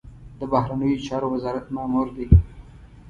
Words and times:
د 0.39 0.41
بهرنیو 0.51 1.03
چارو 1.07 1.27
وزارت 1.33 1.65
مامور 1.75 2.07
دی. 2.15 2.27